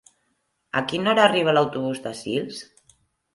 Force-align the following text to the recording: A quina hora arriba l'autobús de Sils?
A 0.79 0.81
quina 0.91 1.11
hora 1.11 1.23
arriba 1.25 1.53
l'autobús 1.59 2.01
de 2.07 2.15
Sils? 2.23 2.65